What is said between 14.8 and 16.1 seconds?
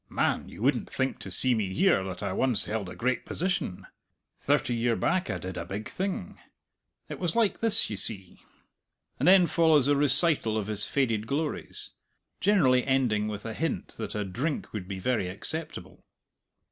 be very acceptable.